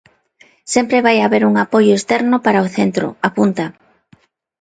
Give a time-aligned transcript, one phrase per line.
[0.73, 3.65] "Sempre vai haber un apoio externo para o centro", apunta.